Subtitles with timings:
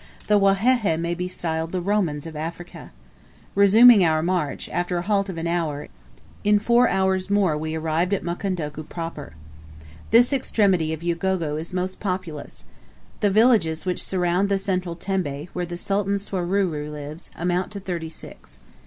[0.25, 2.89] The Wahehe may be styled the Romans of Africa.
[3.53, 5.89] Resuming our march, after a halt of an hour,
[6.43, 9.33] in foul hours more we arrived at Mukondoku Proper.
[10.09, 12.65] This extremity of Ugogo is most populous,
[13.19, 18.09] The villages which surround the central tembe, where the Sultan Swaruru lives, amount to thirty
[18.09, 18.57] six.